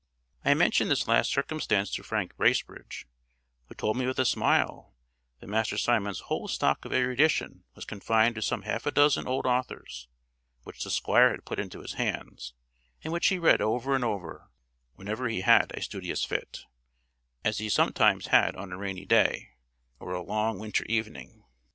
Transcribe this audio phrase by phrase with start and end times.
[0.43, 3.05] I mentioned this last circumstance to Frank Bracebridge,
[3.67, 4.95] who told me with a smile
[5.39, 9.45] that Master Simon's whole stock of erudition was confined to some half a dozen old
[9.45, 10.07] authors,
[10.63, 12.55] which the Squire had put into his hands,
[13.03, 14.49] and which he read over and over,
[14.95, 16.65] whenever he had a studious fit;
[17.45, 19.49] as he sometimes had on a rainy day,
[19.99, 21.43] or a long winter evening.